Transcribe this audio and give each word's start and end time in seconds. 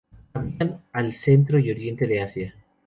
Habitan 0.33 0.81
al 0.93 1.13
centro 1.13 1.59
y 1.59 1.69
oriente 1.69 2.07
de 2.07 2.21
Asia. 2.23 2.55